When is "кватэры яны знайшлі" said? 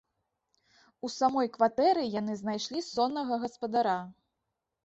1.59-2.79